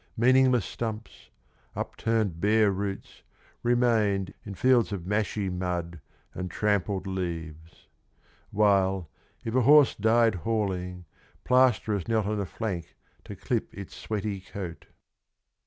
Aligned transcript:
Meaningless 0.17 0.65
stumps, 0.65 1.29
unturned 1.75 2.41
bare 2.41 2.71
roots, 2.71 3.21
remained 3.61 4.33
In 4.43 4.55
fields 4.55 4.91
of 4.91 5.03
mashy 5.05 5.47
mud 5.47 5.99
and 6.33 6.49
trampled 6.49 7.05
leaves, 7.05 7.87
While, 8.49 9.11
if 9.45 9.53
a 9.53 9.61
horse 9.61 9.93
died 9.93 10.33
hauling, 10.41 11.05
plasterers 11.43 12.07
Knelt 12.07 12.25
on 12.25 12.41
a 12.41 12.47
plank 12.47 12.95
to 13.25 13.35
clip 13.35 13.71
its 13.75 13.93
sweaty 13.95 14.39
coat. 14.41 14.87